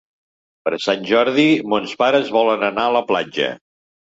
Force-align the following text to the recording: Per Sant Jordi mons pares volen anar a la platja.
Per 0.69 0.79
Sant 0.85 1.03
Jordi 1.09 1.45
mons 1.73 1.93
pares 2.01 2.35
volen 2.39 2.67
anar 2.71 2.89
a 2.89 2.97
la 2.99 3.07
platja. 3.13 3.53